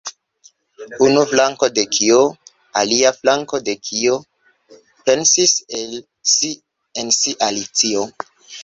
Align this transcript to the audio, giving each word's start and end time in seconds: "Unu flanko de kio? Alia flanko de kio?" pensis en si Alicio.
"Unu 1.07 1.25
flanko 1.33 1.69
de 1.73 1.83
kio? 1.97 2.17
Alia 2.81 3.13
flanko 3.19 3.61
de 3.69 3.77
kio?" 3.91 4.19
pensis 5.11 5.57
en 5.85 7.17
si 7.21 7.37
Alicio. 7.53 8.13